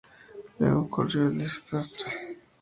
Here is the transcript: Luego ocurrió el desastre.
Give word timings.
Luego 0.57 0.81
ocurrió 0.81 1.27
el 1.27 1.37
desastre. 1.37 2.11